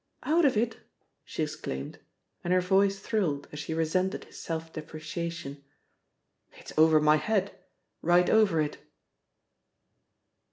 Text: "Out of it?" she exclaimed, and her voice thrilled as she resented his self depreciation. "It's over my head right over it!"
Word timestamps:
"Out 0.23 0.45
of 0.45 0.57
it?" 0.57 0.79
she 1.23 1.43
exclaimed, 1.43 1.99
and 2.43 2.51
her 2.51 2.59
voice 2.59 2.97
thrilled 2.97 3.47
as 3.51 3.59
she 3.59 3.75
resented 3.75 4.23
his 4.23 4.39
self 4.39 4.73
depreciation. 4.73 5.63
"It's 6.53 6.73
over 6.75 6.99
my 6.99 7.17
head 7.17 7.55
right 8.01 8.27
over 8.27 8.59
it!" 8.59 8.79